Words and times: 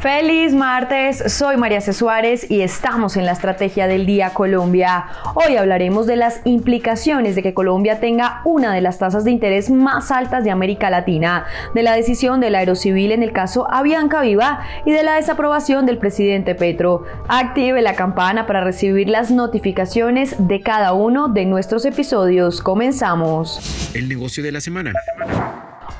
Feliz 0.00 0.54
martes, 0.54 1.22
soy 1.30 1.58
María 1.58 1.82
C. 1.82 1.92
Suárez 1.92 2.50
y 2.50 2.62
estamos 2.62 3.18
en 3.18 3.26
la 3.26 3.32
Estrategia 3.32 3.86
del 3.86 4.06
Día 4.06 4.30
Colombia. 4.30 5.08
Hoy 5.34 5.56
hablaremos 5.56 6.06
de 6.06 6.16
las 6.16 6.40
implicaciones 6.46 7.34
de 7.34 7.42
que 7.42 7.52
Colombia 7.52 8.00
tenga 8.00 8.40
una 8.46 8.72
de 8.72 8.80
las 8.80 8.98
tasas 8.98 9.24
de 9.24 9.30
interés 9.30 9.68
más 9.68 10.10
altas 10.10 10.42
de 10.42 10.50
América 10.50 10.88
Latina, 10.88 11.44
de 11.74 11.82
la 11.82 11.92
decisión 11.92 12.40
del 12.40 12.54
Aerocivil 12.54 13.12
en 13.12 13.22
el 13.22 13.32
caso 13.32 13.70
Avianca 13.70 14.22
Viva 14.22 14.62
y 14.86 14.92
de 14.92 15.02
la 15.02 15.16
desaprobación 15.16 15.84
del 15.84 15.98
presidente 15.98 16.54
Petro. 16.54 17.04
Active 17.28 17.82
la 17.82 17.94
campana 17.94 18.46
para 18.46 18.64
recibir 18.64 19.06
las 19.10 19.30
notificaciones 19.30 20.34
de 20.38 20.62
cada 20.62 20.94
uno 20.94 21.28
de 21.28 21.44
nuestros 21.44 21.84
episodios. 21.84 22.62
Comenzamos. 22.62 23.92
El 23.92 24.08
negocio 24.08 24.42
de 24.42 24.50
la 24.50 24.62
semana. 24.62 24.94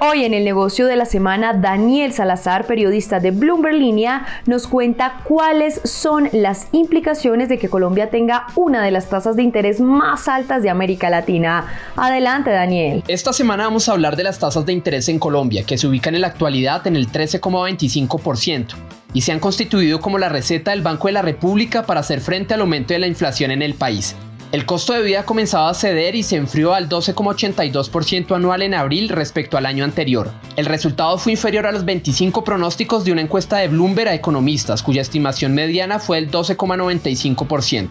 Hoy 0.03 0.25
en 0.25 0.33
el 0.33 0.45
negocio 0.45 0.87
de 0.87 0.97
la 0.97 1.05
semana, 1.05 1.53
Daniel 1.53 2.15
Salazar, 2.15 2.67
periodista 2.67 3.21
de 3.21 3.33
Bloomberg 3.33 3.75
Línea, 3.75 4.25
nos 4.47 4.67
cuenta 4.67 5.21
cuáles 5.25 5.79
son 5.85 6.31
las 6.33 6.69
implicaciones 6.73 7.51
de 7.51 7.59
que 7.59 7.69
Colombia 7.69 8.09
tenga 8.09 8.47
una 8.57 8.83
de 8.83 8.93
las 8.93 9.11
tasas 9.11 9.37
de 9.37 9.43
interés 9.43 9.79
más 9.79 10.27
altas 10.27 10.63
de 10.63 10.71
América 10.71 11.11
Latina. 11.11 11.67
Adelante, 11.97 12.49
Daniel. 12.49 13.05
Esta 13.09 13.35
semana 13.35 13.65
vamos 13.65 13.91
a 13.91 13.93
hablar 13.93 14.17
de 14.17 14.25
las 14.25 14.39
tasas 14.39 14.65
de 14.65 14.73
interés 14.73 15.07
en 15.11 15.19
Colombia, 15.19 15.65
que 15.67 15.77
se 15.77 15.87
ubican 15.87 16.15
en 16.15 16.23
la 16.23 16.29
actualidad 16.29 16.87
en 16.87 16.97
el 16.97 17.13
13,25% 17.13 18.77
y 19.13 19.21
se 19.21 19.33
han 19.33 19.39
constituido 19.39 20.01
como 20.01 20.19
la 20.19 20.31
receta 20.31 20.71
del 20.71 20.81
Banco 20.81 21.09
de 21.09 21.13
la 21.13 21.21
República 21.21 21.85
para 21.85 22.01
hacer 22.01 22.23
frente 22.23 22.55
al 22.55 22.63
aumento 22.63 22.95
de 22.95 23.01
la 23.01 23.07
inflación 23.07 23.51
en 23.51 23.61
el 23.61 23.75
país. 23.75 24.17
El 24.53 24.67
costo 24.67 24.95
de 24.95 25.03
vida 25.03 25.25
comenzaba 25.25 25.71
a 25.71 25.75
ceder 25.75 26.17
y 26.17 26.25
se 26.25 26.35
enfrió 26.35 26.75
al 26.75 26.89
12,82% 26.89 28.35
anual 28.35 28.63
en 28.63 28.75
abril 28.75 29.09
respecto 29.09 29.57
al 29.57 29.65
año 29.65 29.85
anterior. 29.85 30.33
El 30.57 30.67
resultado 30.67 31.19
fue 31.19 31.33
inferior 31.33 31.67
a 31.67 31.73
los 31.73 31.85
25 31.85 32.43
pronósticos 32.43 33.05
de 33.05 33.13
una 33.13 33.21
encuesta 33.21 33.59
de 33.59 33.69
Bloomberg 33.69 34.09
a 34.09 34.15
economistas, 34.15 34.83
cuya 34.83 35.03
estimación 35.03 35.55
mediana 35.55 36.01
fue 36.01 36.19
el 36.19 36.33
12,95%. 36.33 37.91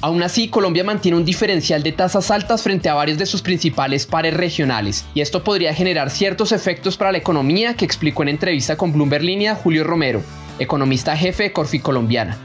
Aún 0.00 0.22
así, 0.22 0.48
Colombia 0.48 0.82
mantiene 0.82 1.18
un 1.18 1.26
diferencial 1.26 1.82
de 1.82 1.92
tasas 1.92 2.30
altas 2.30 2.62
frente 2.62 2.88
a 2.88 2.94
varios 2.94 3.18
de 3.18 3.26
sus 3.26 3.42
principales 3.42 4.06
pares 4.06 4.32
regionales, 4.32 5.04
y 5.12 5.20
esto 5.20 5.44
podría 5.44 5.74
generar 5.74 6.08
ciertos 6.08 6.52
efectos 6.52 6.96
para 6.96 7.12
la 7.12 7.18
economía 7.18 7.74
que 7.74 7.84
explicó 7.84 8.22
en 8.22 8.30
entrevista 8.30 8.78
con 8.78 8.94
Bloomberg 8.94 9.24
Línea 9.24 9.56
Julio 9.56 9.84
Romero, 9.84 10.22
economista 10.58 11.14
jefe 11.18 11.42
de 11.42 11.52
Corfi 11.52 11.80
Colombiana. 11.80 12.38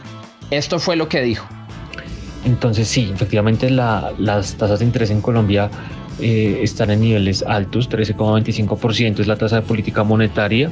Esto 0.51 0.79
fue 0.79 0.97
lo 0.97 1.07
que 1.07 1.21
dijo. 1.21 1.47
Entonces 2.45 2.87
sí, 2.87 3.09
efectivamente 3.13 3.69
las 3.69 4.55
tasas 4.55 4.79
de 4.79 4.85
interés 4.85 5.09
en 5.11 5.21
Colombia 5.21 5.69
eh, 6.19 6.59
están 6.61 6.91
en 6.91 7.01
niveles 7.01 7.43
altos, 7.43 7.89
13,25% 7.89 9.19
es 9.19 9.27
la 9.27 9.37
tasa 9.37 9.57
de 9.57 9.61
política 9.61 10.03
monetaria, 10.03 10.69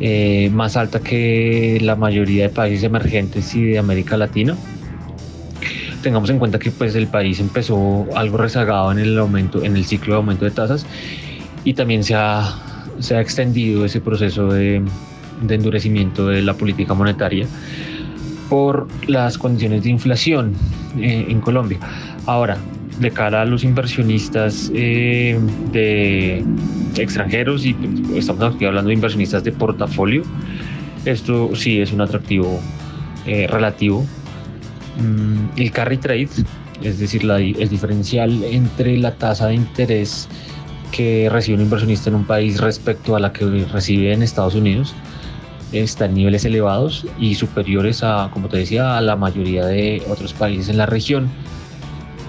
eh, 0.00 0.50
más 0.52 0.76
alta 0.76 1.00
que 1.00 1.78
la 1.80 1.96
mayoría 1.96 2.44
de 2.44 2.48
países 2.50 2.84
emergentes 2.84 3.54
y 3.54 3.64
de 3.64 3.78
América 3.78 4.16
Latina. 4.16 4.56
Tengamos 6.02 6.28
en 6.30 6.38
cuenta 6.38 6.58
que 6.58 6.70
pues, 6.70 6.94
el 6.94 7.06
país 7.06 7.40
empezó 7.40 8.06
algo 8.14 8.36
rezagado 8.36 8.92
en 8.92 8.98
el, 8.98 9.18
aumento, 9.18 9.64
en 9.64 9.76
el 9.76 9.84
ciclo 9.84 10.14
de 10.14 10.16
aumento 10.18 10.44
de 10.44 10.50
tasas 10.50 10.84
y 11.64 11.74
también 11.74 12.04
se 12.04 12.14
ha, 12.16 12.54
se 12.98 13.16
ha 13.16 13.20
extendido 13.20 13.84
ese 13.84 14.00
proceso 14.00 14.48
de, 14.48 14.82
de 15.42 15.54
endurecimiento 15.54 16.26
de 16.26 16.42
la 16.42 16.54
política 16.54 16.92
monetaria 16.92 17.46
por 18.52 18.86
las 19.08 19.38
condiciones 19.38 19.82
de 19.82 19.88
inflación 19.88 20.52
eh, 20.98 21.24
en 21.26 21.40
Colombia. 21.40 21.78
Ahora, 22.26 22.58
de 23.00 23.10
cara 23.10 23.40
a 23.40 23.44
los 23.46 23.64
inversionistas 23.64 24.70
eh, 24.74 25.40
de 25.72 26.44
extranjeros 26.98 27.64
y 27.64 27.72
pues, 27.72 28.18
estamos 28.18 28.54
aquí 28.54 28.66
hablando 28.66 28.88
de 28.88 28.94
inversionistas 28.94 29.42
de 29.42 29.52
portafolio, 29.52 30.22
esto 31.06 31.56
sí 31.56 31.80
es 31.80 31.94
un 31.94 32.02
atractivo 32.02 32.60
eh, 33.24 33.46
relativo. 33.46 34.04
Mm, 34.98 35.58
el 35.58 35.70
carry 35.70 35.96
trade, 35.96 36.28
es 36.82 36.98
decir, 36.98 37.24
la, 37.24 37.38
el 37.38 37.70
diferencial 37.70 38.44
entre 38.44 38.98
la 38.98 39.14
tasa 39.14 39.46
de 39.46 39.54
interés 39.54 40.28
que 40.90 41.30
recibe 41.32 41.56
un 41.56 41.62
inversionista 41.62 42.10
en 42.10 42.16
un 42.16 42.26
país 42.26 42.60
respecto 42.60 43.16
a 43.16 43.20
la 43.20 43.32
que 43.32 43.46
recibe 43.72 44.12
en 44.12 44.22
Estados 44.22 44.54
Unidos, 44.54 44.94
está 45.72 46.06
en 46.06 46.14
niveles 46.14 46.44
elevados 46.44 47.06
y 47.18 47.34
superiores 47.34 48.02
a, 48.02 48.30
como 48.32 48.48
te 48.48 48.58
decía, 48.58 48.96
a 48.96 49.00
la 49.00 49.16
mayoría 49.16 49.66
de 49.66 50.02
otros 50.08 50.32
países 50.32 50.68
en 50.68 50.76
la 50.76 50.86
región. 50.86 51.30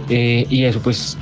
Eh, 0.09 0.45
y 0.49 0.63
eso 0.63 0.79
pues, 0.79 1.17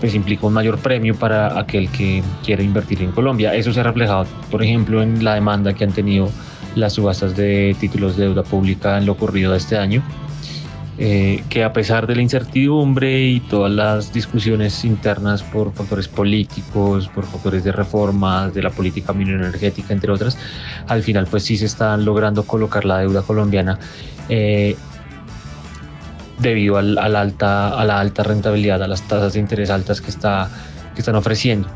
pues 0.00 0.14
implica 0.14 0.46
un 0.46 0.52
mayor 0.52 0.78
premio 0.78 1.14
para 1.14 1.58
aquel 1.58 1.88
que 1.90 2.22
quiere 2.44 2.64
invertir 2.64 3.02
en 3.02 3.12
Colombia. 3.12 3.54
Eso 3.54 3.72
se 3.72 3.80
ha 3.80 3.84
reflejado, 3.84 4.26
por 4.50 4.62
ejemplo, 4.62 5.02
en 5.02 5.24
la 5.24 5.34
demanda 5.34 5.72
que 5.72 5.84
han 5.84 5.92
tenido 5.92 6.30
las 6.74 6.94
subastas 6.94 7.36
de 7.36 7.76
títulos 7.78 8.16
de 8.16 8.24
deuda 8.24 8.42
pública 8.42 8.98
en 8.98 9.06
lo 9.06 9.12
ocurrido 9.12 9.54
este 9.54 9.76
año. 9.76 10.02
Eh, 10.96 11.42
que 11.48 11.64
a 11.64 11.72
pesar 11.72 12.06
de 12.06 12.14
la 12.14 12.22
incertidumbre 12.22 13.20
y 13.20 13.40
todas 13.40 13.72
las 13.72 14.12
discusiones 14.12 14.84
internas 14.84 15.42
por 15.42 15.72
factores 15.72 16.06
políticos, 16.06 17.08
por 17.08 17.24
factores 17.24 17.64
de 17.64 17.72
reformas, 17.72 18.54
de 18.54 18.62
la 18.62 18.70
política 18.70 19.12
mineroenergética, 19.12 19.92
entre 19.92 20.12
otras, 20.12 20.38
al 20.86 21.02
final 21.02 21.26
pues 21.28 21.42
sí 21.42 21.56
se 21.56 21.66
están 21.66 22.04
logrando 22.04 22.44
colocar 22.44 22.84
la 22.84 22.98
deuda 22.98 23.22
colombiana 23.22 23.76
eh, 24.28 24.76
debido 26.38 26.76
al, 26.76 26.96
alta, 26.96 27.70
a 27.70 27.84
la 27.84 27.98
alta 27.98 28.22
rentabilidad, 28.22 28.80
a 28.80 28.86
las 28.86 29.02
tasas 29.02 29.32
de 29.32 29.40
interés 29.40 29.70
altas 29.70 30.00
que, 30.00 30.10
está, 30.10 30.48
que 30.94 31.00
están 31.00 31.16
ofreciendo. 31.16 31.68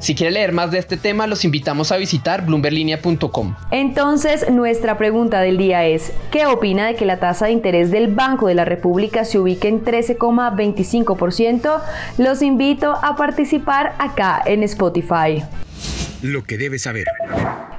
Si 0.00 0.14
quiere 0.14 0.32
leer 0.32 0.52
más 0.52 0.70
de 0.70 0.78
este 0.78 0.96
tema, 0.96 1.26
los 1.26 1.44
invitamos 1.44 1.92
a 1.92 1.98
visitar 1.98 2.46
bloomberlinia.com. 2.46 3.54
Entonces, 3.70 4.50
nuestra 4.50 4.96
pregunta 4.96 5.42
del 5.42 5.58
día 5.58 5.84
es, 5.84 6.14
¿qué 6.30 6.46
opina 6.46 6.86
de 6.86 6.94
que 6.94 7.04
la 7.04 7.20
tasa 7.20 7.44
de 7.46 7.52
interés 7.52 7.90
del 7.90 8.08
Banco 8.14 8.46
de 8.46 8.54
la 8.54 8.64
República 8.64 9.26
se 9.26 9.38
ubique 9.38 9.68
en 9.68 9.84
13,25%? 9.84 11.82
Los 12.16 12.40
invito 12.40 12.94
a 13.02 13.14
participar 13.14 13.94
acá 13.98 14.40
en 14.46 14.62
Spotify. 14.62 15.44
Lo 16.22 16.44
que 16.44 16.56
debes 16.56 16.82
saber. 16.82 17.04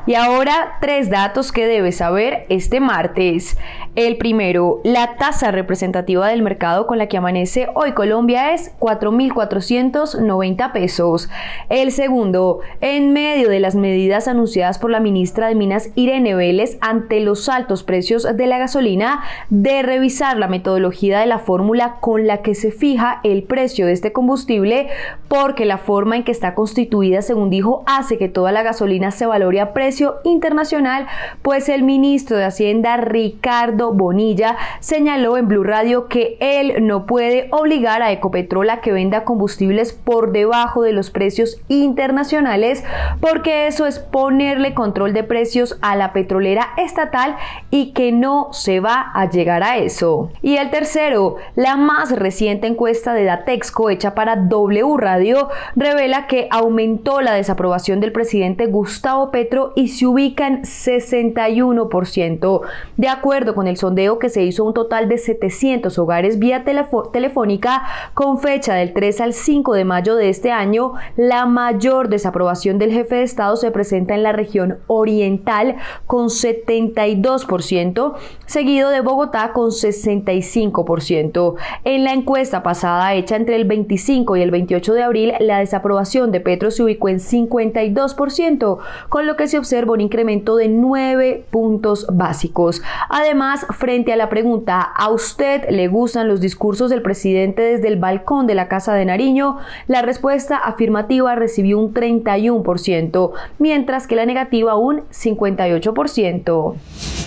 Y 0.08 0.16
ahora 0.16 0.78
tres 0.82 1.10
datos 1.10 1.52
que 1.52 1.68
debes 1.68 1.98
saber 1.98 2.46
este 2.50 2.80
martes. 2.80 3.58
El 3.98 4.16
primero, 4.16 4.80
la 4.86 5.18
tasa 5.18 5.52
representativa 5.52 6.26
del 6.30 6.44
mercado 6.44 6.88
con 6.88 6.98
la 6.98 7.08
que 7.08 7.18
amanece 7.18 7.68
hoy 7.74 7.92
Colombia 7.92 8.54
es 8.54 8.72
4.490 8.80 10.72
pesos. 10.72 11.30
El 11.68 11.92
segundo, 11.92 12.62
en 12.80 13.12
medio 13.12 13.50
de 13.50 13.60
las 13.60 13.76
medidas 13.76 14.30
anunciadas 14.30 14.80
por 14.80 14.92
la 14.92 15.02
ministra 15.02 15.50
de 15.50 15.56
Minas 15.56 15.90
Irene 15.96 16.36
Vélez 16.36 16.78
ante 16.80 17.20
los 17.20 17.50
altos 17.50 17.84
precios 17.84 18.26
de 18.38 18.48
la 18.48 18.60
gasolina, 18.60 19.24
de 19.50 19.82
revisar 19.82 20.38
la 20.38 20.48
metodología 20.48 21.20
de 21.20 21.26
la 21.26 21.40
fórmula 21.40 21.98
con 22.00 22.28
la 22.28 22.38
que 22.38 22.56
se 22.56 22.72
fija 22.72 23.20
el 23.26 23.44
precio 23.44 23.88
de 23.88 23.92
este 23.92 24.14
combustible, 24.14 24.88
porque 25.28 25.66
la 25.66 25.78
forma 25.78 26.16
en 26.16 26.24
que 26.24 26.32
está 26.32 26.56
constituida, 26.56 27.22
según 27.22 27.50
dijo, 27.50 27.84
hace 27.88 28.18
que 28.18 28.30
toda 28.30 28.54
la 28.54 28.64
gasolina 28.64 29.12
se 29.12 29.26
valore 29.26 29.60
a 29.60 29.74
precio 29.74 30.16
internacional, 30.24 31.08
pues 31.42 31.68
el 31.68 31.84
ministro 31.84 32.38
de 32.38 32.46
Hacienda 32.46 32.96
Ricardo 32.96 33.81
Bonilla 33.90 34.58
señaló 34.80 35.38
en 35.38 35.48
Blue 35.48 35.64
Radio 35.64 36.08
que 36.08 36.38
él 36.40 36.86
no 36.86 37.08
puede 37.08 37.48
obligar 37.52 38.04
a 38.04 38.12
Ecopetrol 38.12 38.70
a 38.70 38.82
que 38.82 38.92
venda 38.92 39.24
combustibles 39.24 39.94
por 39.94 40.32
debajo 40.32 40.84
de 40.84 40.94
los 40.94 41.10
precios 41.10 41.60
internacionales 41.68 42.84
porque 43.20 43.68
eso 43.68 43.88
es 43.88 43.98
ponerle 43.98 44.74
control 44.74 45.14
de 45.14 45.24
precios 45.24 45.80
a 45.82 45.96
la 45.96 46.14
petrolera 46.14 46.70
estatal 46.78 47.36
y 47.70 47.94
que 47.94 48.12
no 48.12 48.50
se 48.52 48.80
va 48.80 49.12
a 49.14 49.30
llegar 49.30 49.64
a 49.64 49.78
eso. 49.78 50.30
Y 50.42 50.58
el 50.58 50.70
tercero, 50.70 51.38
la 51.56 51.78
más 51.78 52.12
reciente 52.12 52.68
encuesta 52.68 53.14
de 53.14 53.24
Datexco 53.24 53.90
hecha 53.90 54.14
para 54.14 54.36
W 54.36 54.98
Radio 54.98 55.50
revela 55.76 56.28
que 56.28 56.48
aumentó 56.52 57.22
la 57.22 57.34
desaprobación 57.34 58.00
del 58.00 58.12
presidente 58.12 58.68
Gustavo 58.68 59.32
Petro 59.32 59.74
y 59.76 59.88
se 59.88 60.06
ubica 60.06 60.48
en 60.48 60.64
61%. 60.64 62.62
De 62.98 63.08
acuerdo 63.08 63.56
con 63.56 63.68
el 63.68 63.71
el 63.72 63.78
sondeo 63.78 64.20
que 64.20 64.30
se 64.30 64.44
hizo 64.44 64.64
un 64.64 64.76
total 64.76 65.10
de 65.10 65.18
700 65.18 65.98
hogares 65.98 66.38
vía 66.38 66.64
telefónica 66.64 67.84
con 68.14 68.38
fecha 68.38 68.76
del 68.76 68.94
3 68.94 69.22
al 69.22 69.34
5 69.34 69.74
de 69.74 69.86
mayo 69.86 70.16
de 70.16 70.30
este 70.30 70.52
año, 70.52 70.94
la 71.18 71.46
mayor 71.46 72.10
desaprobación 72.10 72.78
del 72.78 72.92
jefe 72.92 73.16
de 73.16 73.24
Estado 73.24 73.56
se 73.56 73.72
presenta 73.72 74.14
en 74.14 74.24
la 74.24 74.32
región 74.32 74.78
oriental 74.88 75.78
con 76.06 76.28
72%, 76.28 78.14
seguido 78.46 78.90
de 78.90 79.02
Bogotá 79.02 79.54
con 79.54 79.72
65%. 79.72 81.56
En 81.84 82.04
la 82.04 82.14
encuesta 82.14 82.64
pasada 82.64 83.14
hecha 83.14 83.36
entre 83.36 83.56
el 83.56 83.66
25 83.66 84.36
y 84.36 84.42
el 84.42 84.52
28 84.52 84.94
de 84.94 85.04
abril, 85.04 85.34
la 85.40 85.60
desaprobación 85.60 86.32
de 86.32 86.42
Petro 86.42 86.72
se 86.72 86.84
ubicó 86.84 87.10
en 87.10 87.20
52%, 87.20 88.78
con 89.10 89.26
lo 89.26 89.36
que 89.36 89.48
se 89.48 89.58
observa 89.58 89.94
un 89.94 90.02
incremento 90.02 90.56
de 90.58 90.68
9 90.68 91.46
puntos 91.50 92.08
básicos. 92.12 92.82
Además, 93.10 93.61
frente 93.70 94.14
a 94.14 94.16
la 94.16 94.30
pregunta, 94.30 94.82
¿a 94.82 95.10
usted 95.10 95.70
le 95.70 95.88
gustan 95.88 96.28
los 96.28 96.42
discursos 96.42 96.90
del 96.90 97.02
presidente 97.02 97.62
desde 97.62 97.88
el 97.88 97.98
balcón 97.98 98.48
de 98.48 98.56
la 98.56 98.68
Casa 98.68 98.94
de 98.94 99.06
Nariño? 99.06 99.58
La 99.88 100.02
respuesta 100.02 100.58
afirmativa 100.58 101.36
recibió 101.36 101.80
un 101.80 101.94
31%, 101.94 103.32
mientras 103.60 104.08
que 104.08 104.16
la 104.16 104.26
negativa 104.26 104.76
un 104.76 105.02
58%. 105.10 106.76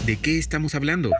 ¿De 0.06 0.16
qué 0.16 0.38
estamos 0.38 0.74
hablando? 0.74 1.10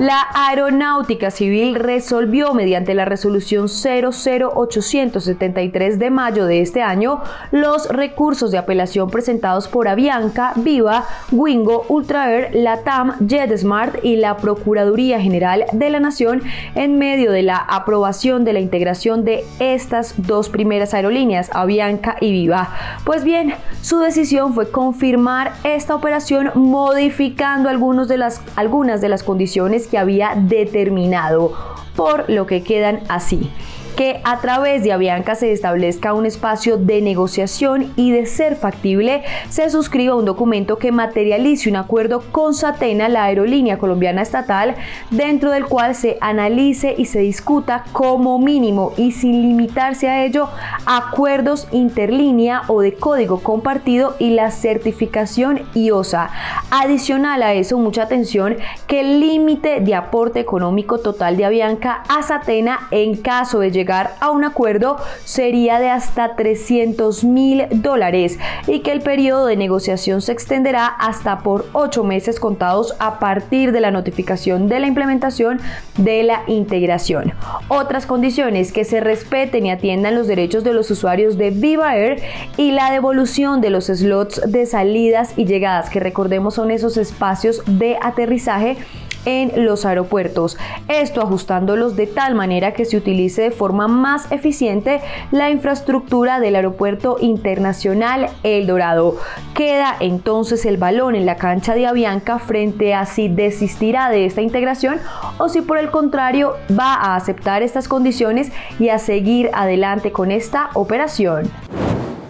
La 0.00 0.26
Aeronáutica 0.34 1.30
Civil 1.30 1.76
resolvió 1.76 2.52
mediante 2.52 2.94
la 2.94 3.04
resolución 3.04 3.68
00873 3.68 5.98
de 5.98 6.10
mayo 6.10 6.46
de 6.46 6.60
este 6.60 6.82
año 6.82 7.20
los 7.52 7.88
recursos 7.88 8.50
de 8.50 8.58
apelación 8.58 9.08
presentados 9.10 9.68
por 9.68 9.86
Avianca, 9.88 10.52
Viva, 10.56 11.04
Wingo, 11.30 11.86
Ultraer, 11.88 12.54
Latam, 12.54 13.14
JetSmart 13.26 14.04
y 14.04 14.16
la 14.16 14.36
Procuraduría 14.36 15.20
General 15.20 15.64
de 15.72 15.90
la 15.90 16.00
Nación 16.00 16.42
en 16.74 16.98
medio 16.98 17.30
de 17.30 17.42
la 17.42 17.56
aprobación 17.56 18.44
de 18.44 18.54
la 18.54 18.60
integración 18.60 19.24
de 19.24 19.44
estas 19.60 20.14
dos 20.16 20.48
primeras 20.48 20.94
aerolíneas, 20.94 21.50
Avianca 21.52 22.16
y 22.20 22.32
Viva. 22.32 22.70
Pues 23.04 23.22
bien, 23.24 23.54
su 23.82 24.00
decisión 24.00 24.54
fue 24.54 24.70
confirmar 24.70 25.52
esta 25.64 25.94
operación 25.94 26.50
modificando 26.54 27.68
algunos 27.68 28.08
de 28.08 28.16
las, 28.18 28.40
algunas 28.56 29.00
de 29.00 29.08
las 29.08 29.22
condiciones 29.22 29.67
que 29.86 29.98
había 29.98 30.34
determinado, 30.36 31.52
por 31.94 32.28
lo 32.30 32.46
que 32.46 32.62
quedan 32.62 33.00
así 33.08 33.50
que 33.98 34.20
a 34.22 34.38
través 34.38 34.84
de 34.84 34.92
Avianca 34.92 35.34
se 35.34 35.50
establezca 35.50 36.14
un 36.14 36.24
espacio 36.24 36.76
de 36.76 37.02
negociación 37.02 37.92
y 37.96 38.12
de 38.12 38.26
ser 38.26 38.54
factible 38.54 39.24
se 39.48 39.68
suscriba 39.70 40.14
un 40.14 40.24
documento 40.24 40.78
que 40.78 40.92
materialice 40.92 41.68
un 41.68 41.74
acuerdo 41.74 42.22
con 42.30 42.54
Satena, 42.54 43.08
la 43.08 43.24
aerolínea 43.24 43.78
colombiana 43.78 44.22
estatal, 44.22 44.76
dentro 45.10 45.50
del 45.50 45.64
cual 45.64 45.96
se 45.96 46.16
analice 46.20 46.94
y 46.96 47.06
se 47.06 47.18
discuta 47.18 47.82
como 47.90 48.38
mínimo 48.38 48.92
y 48.96 49.10
sin 49.10 49.42
limitarse 49.42 50.08
a 50.08 50.24
ello 50.24 50.48
acuerdos 50.86 51.66
interlínea 51.72 52.62
o 52.68 52.82
de 52.82 52.94
código 52.94 53.40
compartido 53.40 54.14
y 54.20 54.30
la 54.30 54.52
certificación 54.52 55.62
IOSA. 55.74 56.30
Adicional 56.70 57.42
a 57.42 57.54
eso, 57.54 57.76
mucha 57.78 58.04
atención 58.04 58.58
que 58.86 59.00
el 59.00 59.18
límite 59.18 59.80
de 59.80 59.96
aporte 59.96 60.38
económico 60.38 60.98
total 60.98 61.36
de 61.36 61.46
Avianca 61.46 62.04
a 62.08 62.22
Satena 62.22 62.86
en 62.92 63.16
caso 63.16 63.58
de 63.58 63.72
llegar 63.72 63.87
a 63.90 64.30
un 64.30 64.44
acuerdo 64.44 64.98
sería 65.24 65.78
de 65.80 65.88
hasta 65.88 66.36
300 66.36 67.24
mil 67.24 67.66
dólares 67.70 68.38
y 68.66 68.80
que 68.80 68.92
el 68.92 69.00
periodo 69.00 69.46
de 69.46 69.56
negociación 69.56 70.20
se 70.20 70.32
extenderá 70.32 70.86
hasta 70.86 71.38
por 71.38 71.66
ocho 71.72 72.04
meses 72.04 72.38
contados 72.38 72.94
a 72.98 73.18
partir 73.18 73.72
de 73.72 73.80
la 73.80 73.90
notificación 73.90 74.68
de 74.68 74.80
la 74.80 74.86
implementación 74.86 75.60
de 75.96 76.22
la 76.22 76.42
integración. 76.46 77.32
Otras 77.68 78.04
condiciones 78.04 78.72
que 78.72 78.84
se 78.84 79.00
respeten 79.00 79.66
y 79.66 79.70
atiendan 79.70 80.14
los 80.14 80.26
derechos 80.26 80.64
de 80.64 80.74
los 80.74 80.90
usuarios 80.90 81.38
de 81.38 81.50
Viva 81.50 81.96
Air 81.96 82.22
y 82.56 82.72
la 82.72 82.90
devolución 82.90 83.60
de 83.60 83.70
los 83.70 83.86
slots 83.86 84.42
de 84.46 84.66
salidas 84.66 85.32
y 85.36 85.46
llegadas 85.46 85.88
que 85.88 86.00
recordemos 86.00 86.54
son 86.54 86.70
esos 86.70 86.96
espacios 86.96 87.62
de 87.66 87.96
aterrizaje 88.02 88.76
en 89.24 89.64
los 89.64 89.84
aeropuertos. 89.84 90.56
Esto 90.88 91.22
ajustándolos 91.22 91.96
de 91.96 92.06
tal 92.06 92.34
manera 92.34 92.72
que 92.72 92.84
se 92.84 92.96
utilice 92.96 93.42
de 93.42 93.50
forma 93.50 93.88
más 93.88 94.30
eficiente 94.32 95.00
la 95.30 95.50
infraestructura 95.50 96.40
del 96.40 96.56
aeropuerto 96.56 97.16
internacional 97.20 98.30
El 98.42 98.66
Dorado. 98.66 99.16
Queda 99.54 99.96
entonces 100.00 100.64
el 100.64 100.76
balón 100.76 101.14
en 101.14 101.26
la 101.26 101.36
cancha 101.36 101.74
de 101.74 101.86
Avianca 101.86 102.38
frente 102.38 102.94
a 102.94 103.06
si 103.06 103.28
desistirá 103.28 104.08
de 104.10 104.26
esta 104.26 104.42
integración 104.42 105.00
o 105.38 105.48
si 105.48 105.60
por 105.60 105.78
el 105.78 105.90
contrario 105.90 106.54
va 106.78 106.94
a 106.94 107.16
aceptar 107.16 107.62
estas 107.62 107.88
condiciones 107.88 108.52
y 108.78 108.88
a 108.88 108.98
seguir 108.98 109.50
adelante 109.52 110.12
con 110.12 110.30
esta 110.30 110.70
operación. 110.74 111.50